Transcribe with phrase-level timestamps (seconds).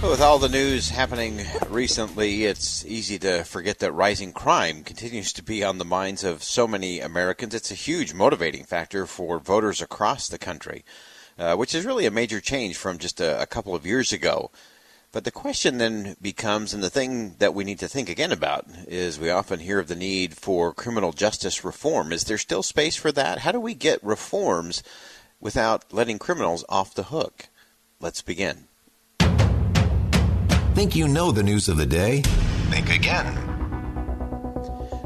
[0.00, 5.42] With all the news happening recently, it's easy to forget that rising crime continues to
[5.42, 7.52] be on the minds of so many Americans.
[7.52, 10.84] It's a huge motivating factor for voters across the country,
[11.36, 14.52] uh, which is really a major change from just a, a couple of years ago.
[15.10, 18.66] But the question then becomes, and the thing that we need to think again about,
[18.86, 22.12] is we often hear of the need for criminal justice reform.
[22.12, 23.40] Is there still space for that?
[23.40, 24.84] How do we get reforms
[25.40, 27.48] without letting criminals off the hook?
[28.00, 28.67] Let's begin.
[30.78, 32.20] Think you know the news of the day?
[32.70, 33.34] Think again.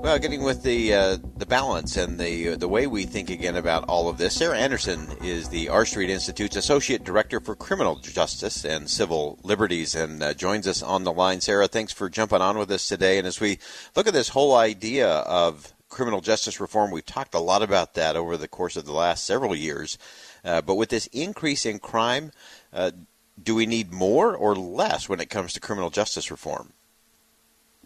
[0.00, 3.56] Well, getting with the uh, the balance and the uh, the way we think again
[3.56, 4.36] about all of this.
[4.36, 9.96] Sarah Anderson is the R Street Institute's associate director for criminal justice and civil liberties,
[9.96, 11.40] and uh, joins us on the line.
[11.40, 13.18] Sarah, thanks for jumping on with us today.
[13.18, 13.58] And as we
[13.96, 18.14] look at this whole idea of criminal justice reform, we've talked a lot about that
[18.14, 19.98] over the course of the last several years.
[20.44, 22.30] Uh, but with this increase in crime,
[22.72, 22.92] uh,
[23.42, 26.72] do we need more or less when it comes to criminal justice reform?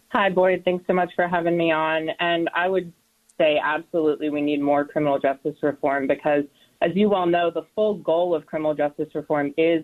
[0.09, 0.63] Hi, Boyd.
[0.65, 2.09] Thanks so much for having me on.
[2.19, 2.91] And I would
[3.37, 6.43] say absolutely we need more criminal justice reform because,
[6.81, 9.83] as you well know, the full goal of criminal justice reform is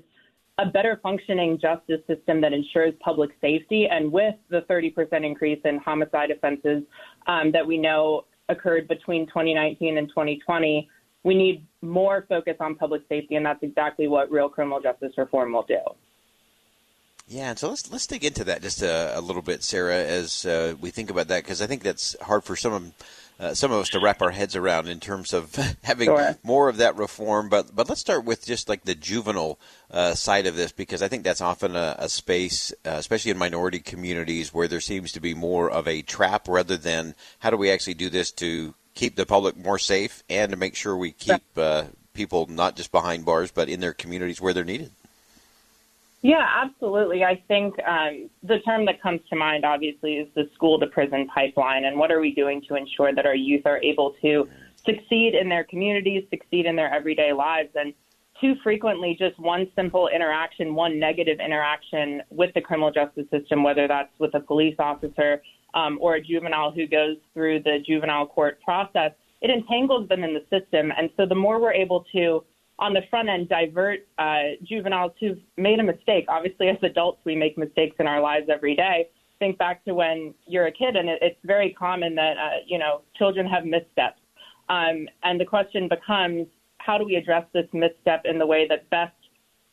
[0.60, 3.88] a better functioning justice system that ensures public safety.
[3.88, 6.84] And with the 30% increase in homicide offenses
[7.28, 10.90] um, that we know occurred between 2019 and 2020,
[11.24, 15.54] we need more focus on public safety, and that's exactly what real criminal justice reform
[15.54, 15.80] will do.
[17.28, 20.46] Yeah, and so let's let's dig into that just a, a little bit, Sarah, as
[20.46, 22.94] uh, we think about that, because I think that's hard for some of
[23.40, 26.38] uh, some of us to wrap our heads around in terms of having sure.
[26.44, 27.50] more of that reform.
[27.50, 29.60] But but let's start with just like the juvenile
[29.92, 33.38] uh, side of this, because I think that's often a, a space, uh, especially in
[33.38, 37.58] minority communities, where there seems to be more of a trap rather than how do
[37.58, 41.12] we actually do this to keep the public more safe and to make sure we
[41.12, 44.92] keep uh, people not just behind bars but in their communities where they're needed.
[46.24, 47.24] Yeah, absolutely.
[47.24, 51.28] I think um, the term that comes to mind, obviously, is the school to prison
[51.28, 51.86] pipeline.
[51.86, 54.50] And what are we doing to ensure that our youth are able to
[54.84, 57.70] succeed in their communities, succeed in their everyday lives?
[57.76, 57.94] And
[58.42, 63.88] too frequently, just one simple interaction, one negative interaction with the criminal justice system, whether
[63.88, 65.42] that's with a police officer
[65.74, 69.12] um, or a juvenile who goes through the juvenile court process,
[69.42, 70.92] it entangles them in the system.
[70.98, 72.44] And so the more we're able to,
[72.80, 76.26] on the front end, divert uh, juveniles who've made a mistake.
[76.28, 79.10] Obviously, as adults, we make mistakes in our lives every day.
[79.40, 82.80] Think back to when you're a kid, and it, it's very common that uh, you
[82.80, 84.20] know children have missteps.
[84.70, 86.48] Um, and the question becomes,
[86.80, 89.14] how do we address this misstep in the way that best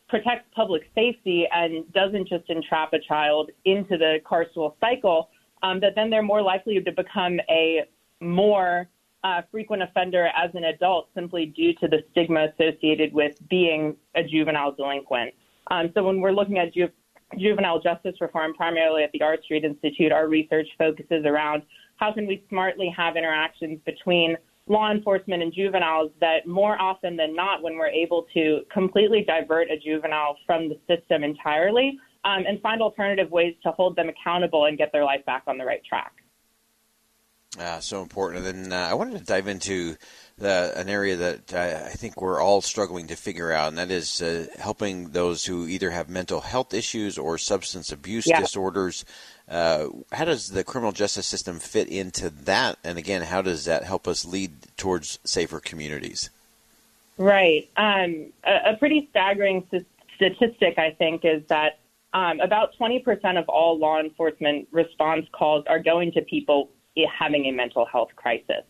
[0.09, 5.31] protects public safety and doesn't just entrap a child into the carceral cycle,
[5.65, 7.85] um, that then they're more likely to become a
[8.21, 8.87] more
[9.25, 14.23] uh, frequent offender as an adult simply due to the stigma associated with being a
[14.23, 15.33] juvenile delinquent.
[15.71, 16.91] Um, so when we're looking at ju-
[17.39, 21.63] juvenile justice reform, primarily at the R Street Institute, our research focuses around
[21.97, 24.37] how can we smartly have interactions between
[24.67, 29.71] law enforcement and juveniles that more often than not, when we're able to completely divert
[29.71, 34.65] a juvenile from the system entirely, um, and find alternative ways to hold them accountable
[34.65, 36.13] and get their life back on the right track.
[37.59, 38.45] Uh, so important.
[38.45, 39.97] And then uh, I wanted to dive into
[40.39, 43.93] the, an area that I, I, think we're all struggling to figure out, and that
[43.93, 48.41] is uh, helping those who either have mental health issues or substance abuse yeah.
[48.41, 49.05] disorders.
[49.49, 52.79] Uh, how does the criminal justice system fit into that?
[52.83, 56.31] And again, how does that help us lead towards safer communities?
[57.19, 57.71] Right.
[57.77, 59.65] Um, a, a pretty staggering
[60.17, 61.79] statistic, I think, is that
[62.15, 63.03] um, about 20%
[63.39, 66.71] of all law enforcement response calls are going to people
[67.19, 68.63] having a mental health crisis.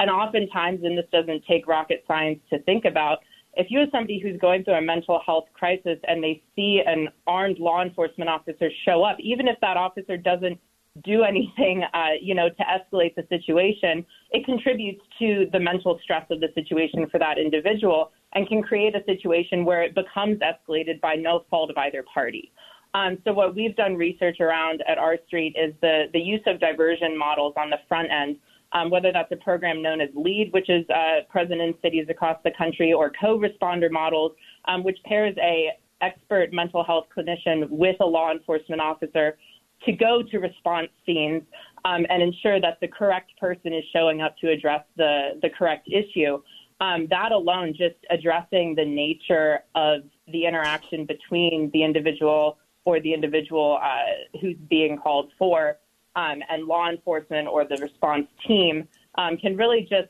[0.00, 3.18] And oftentimes, and this doesn't take rocket science to think about,
[3.54, 7.08] if you have somebody who's going through a mental health crisis and they see an
[7.26, 10.58] armed law enforcement officer show up, even if that officer doesn't
[11.04, 16.26] do anything, uh, you know, to escalate the situation, it contributes to the mental stress
[16.30, 21.00] of the situation for that individual and can create a situation where it becomes escalated
[21.00, 22.52] by no fault of either party.
[22.94, 26.58] Um, so what we've done research around at R Street is the, the use of
[26.58, 28.36] diversion models on the front end,
[28.72, 32.38] um, whether that's a program known as LEAD, which is uh, present in cities across
[32.44, 34.32] the country, or co-responder models,
[34.66, 35.70] um, which pairs a
[36.00, 39.36] expert mental health clinician with a law enforcement officer
[39.84, 41.42] to go to response scenes
[41.84, 45.88] um, and ensure that the correct person is showing up to address the, the correct
[45.88, 46.40] issue.
[46.80, 50.02] um, that alone, just addressing the nature of
[50.32, 55.78] the interaction between the individual or the individual uh, who's being called for
[56.16, 60.08] um, and law enforcement or the response team um, can really just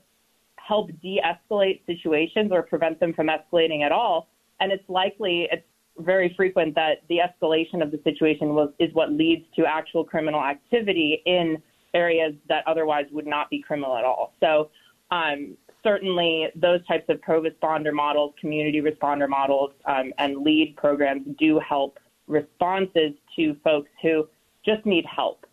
[0.57, 4.29] help de-escalate situations or prevent them from escalating at all.
[4.61, 5.65] And it's likely, it's
[5.99, 10.43] very frequent that the escalation of the situation was, is what leads to actual criminal
[10.43, 11.61] activity in
[11.95, 14.35] areas that otherwise would not be criminal at all.
[14.41, 14.71] So
[15.11, 21.61] um, certainly those types of co-responder models, community responder models, um, and lead programs do
[21.67, 21.99] help
[22.29, 24.29] responses to folks who
[24.65, 25.47] just need help.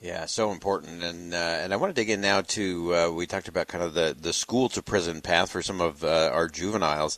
[0.00, 3.26] Yeah, so important, and uh, and I want to dig in now to uh, we
[3.26, 6.46] talked about kind of the the school to prison path for some of uh, our
[6.46, 7.16] juveniles.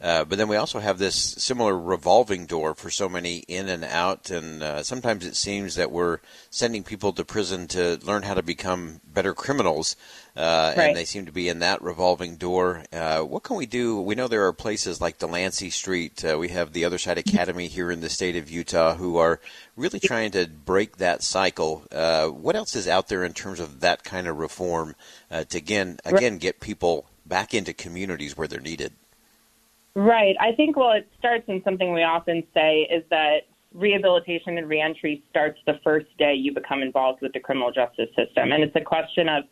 [0.00, 3.82] Uh, but then we also have this similar revolving door for so many in and
[3.82, 8.34] out, and uh, sometimes it seems that we're sending people to prison to learn how
[8.34, 9.96] to become better criminals,
[10.36, 10.88] uh, right.
[10.88, 12.84] and they seem to be in that revolving door.
[12.92, 14.00] Uh, what can we do?
[14.00, 16.24] We know there are places like Delancey Street.
[16.24, 19.40] Uh, we have the Other Side Academy here in the state of Utah who are
[19.74, 21.82] really trying to break that cycle.
[21.90, 24.94] Uh, what else is out there in terms of that kind of reform
[25.30, 28.92] to again again get people back into communities where they're needed?
[29.98, 30.36] Right.
[30.40, 35.24] I think, well, it starts in something we often say is that rehabilitation and reentry
[35.28, 38.52] starts the first day you become involved with the criminal justice system.
[38.52, 39.42] And it's a question of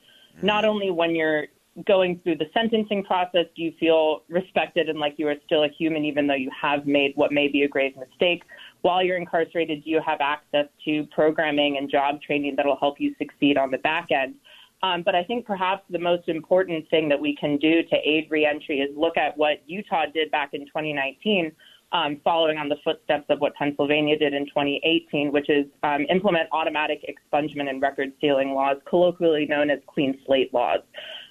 [0.43, 0.69] not mm.
[0.69, 1.47] only when you're
[1.85, 5.69] going through the sentencing process, do you feel respected and like you are still a
[5.69, 8.45] human, even though you have made what may be a grave mistake?
[8.83, 13.01] While you're incarcerated, do you have access to programming and job training that will help
[13.01, 14.37] you succeed on the back end?
[14.87, 18.29] Um, but I think perhaps the most important thing that we can do to aid
[18.31, 21.51] reentry is look at what Utah did back in 2019,
[21.93, 26.49] um, following on the footsteps of what Pennsylvania did in 2018, which is um, implement
[26.53, 30.81] automatic expungement and record sealing laws, colloquially known as clean slate laws,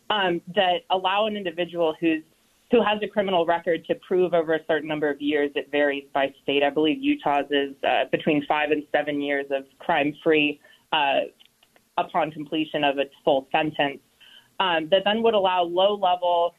[0.09, 2.23] um, that allow an individual who's
[2.71, 5.51] who has a criminal record to prove over a certain number of years.
[5.53, 6.63] It varies by state.
[6.63, 10.59] I believe Utah's is uh, between five and seven years of crime-free
[10.91, 11.19] uh,
[11.97, 13.99] upon completion of its full sentence,
[14.59, 16.55] um, that then would allow low level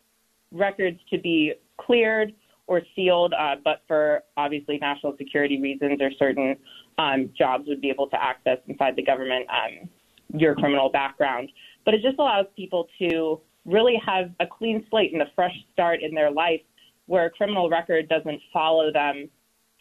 [0.52, 2.32] records to be cleared
[2.66, 6.56] or sealed, uh, but for obviously national security reasons or certain
[6.98, 9.88] um, jobs would be able to access inside the government um,
[10.34, 11.50] your criminal background.
[11.84, 16.02] But it just allows people to really have a clean slate and a fresh start
[16.02, 16.60] in their life
[17.06, 19.28] where a criminal record doesn't follow them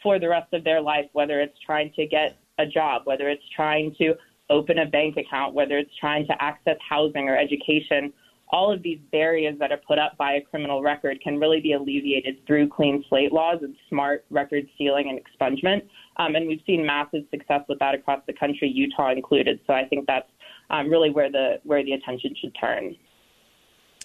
[0.04, 3.44] for the rest of their life, whether it's trying to get a job, whether it's
[3.56, 4.14] trying to
[4.50, 8.14] open a bank account, whether it's trying to access housing or education,
[8.50, 11.74] all of these barriers that are put up by a criminal record can really be
[11.74, 15.82] alleviated through clean slate laws and smart record sealing and expungement.
[16.18, 19.60] Um, and we've seen massive success with that across the country, Utah included.
[19.66, 20.30] So I think that's
[20.70, 22.96] um, really where the where the attention should turn.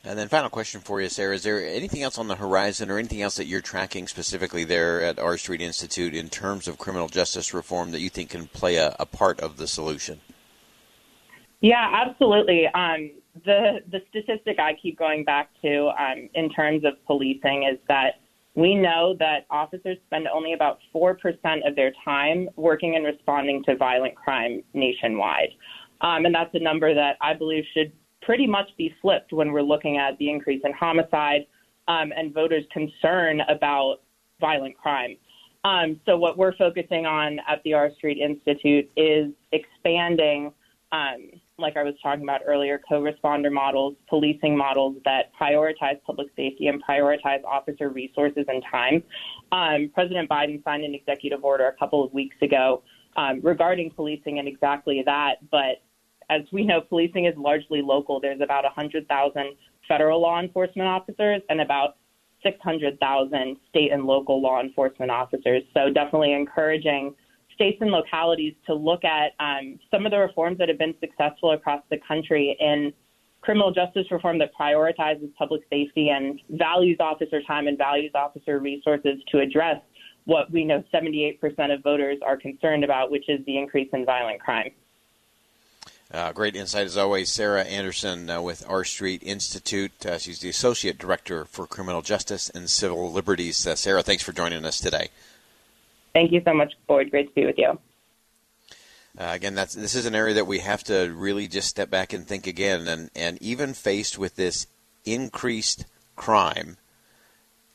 [0.02, 2.98] And then, final question for you, Sarah: Is there anything else on the horizon, or
[2.98, 7.08] anything else that you're tracking specifically there at R Street Institute in terms of criminal
[7.08, 10.20] justice reform that you think can play a, a part of the solution?
[11.60, 12.66] Yeah, absolutely.
[12.68, 13.10] Um,
[13.44, 18.20] the the statistic I keep going back to um, in terms of policing is that
[18.54, 23.62] we know that officers spend only about four percent of their time working and responding
[23.64, 25.50] to violent crime nationwide,
[26.00, 27.92] um, and that's a number that I believe should
[28.22, 31.46] pretty much be flipped when we're looking at the increase in homicide
[31.88, 33.98] um, and voters' concern about
[34.40, 35.16] violent crime.
[35.64, 40.52] Um, so what we're focusing on at the R Street Institute is expanding
[40.92, 46.68] um, like I was talking about earlier, co-responder models, policing models that prioritize public safety
[46.68, 49.02] and prioritize officer resources and time.
[49.52, 52.82] Um, President Biden signed an executive order a couple of weeks ago
[53.16, 55.36] um, regarding policing and exactly that.
[55.50, 55.82] But
[56.30, 58.20] as we know, policing is largely local.
[58.20, 59.56] There's about 100,000
[59.88, 61.96] federal law enforcement officers and about
[62.42, 65.62] 600,000 state and local law enforcement officers.
[65.74, 67.14] So definitely encouraging
[67.60, 71.52] states and localities to look at um, some of the reforms that have been successful
[71.52, 72.90] across the country in
[73.42, 79.18] criminal justice reform that prioritizes public safety and values officer time and values officer resources
[79.30, 79.76] to address
[80.24, 81.38] what we know 78%
[81.74, 84.70] of voters are concerned about, which is the increase in violent crime.
[86.12, 90.06] Uh, great insight as always, Sarah Anderson uh, with R Street Institute.
[90.06, 93.66] Uh, she's the Associate Director for Criminal Justice and Civil Liberties.
[93.66, 95.10] Uh, Sarah, thanks for joining us today.
[96.12, 97.10] Thank you so much, Boyd.
[97.10, 97.78] Great to be with you.
[99.18, 102.12] Uh, again, that's this is an area that we have to really just step back
[102.12, 102.86] and think again.
[102.86, 104.66] And and even faced with this
[105.04, 105.84] increased
[106.16, 106.76] crime,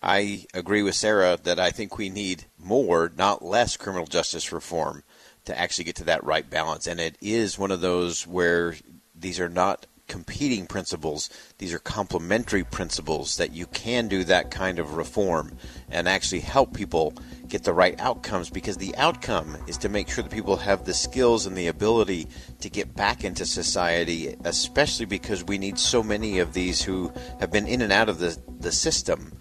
[0.02, 5.04] I agree with Sarah that I think we need more, not less, criminal justice reform
[5.46, 6.88] to actually get to that right balance.
[6.88, 8.76] And it is one of those where
[9.14, 11.30] these are not competing principles.
[11.58, 15.58] These are complementary principles that you can do that kind of reform
[15.90, 17.14] and actually help people
[17.48, 20.94] get the right outcomes because the outcome is to make sure that people have the
[20.94, 22.28] skills and the ability
[22.60, 27.52] to get back into society, especially because we need so many of these who have
[27.52, 29.32] been in and out of the, the system.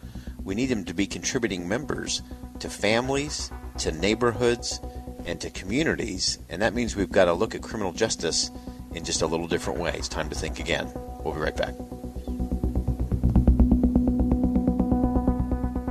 [0.42, 2.22] We need them to be contributing members
[2.60, 4.80] to families, to neighborhoods,
[5.26, 6.38] and to communities.
[6.48, 8.50] And that means we've got to look at criminal justice
[8.94, 9.92] in just a little different way.
[9.94, 10.90] It's time to think again.
[11.24, 11.74] We'll be right back.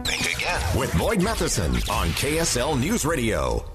[0.06, 3.73] Think again with Boyd Matheson on KSL News Radio.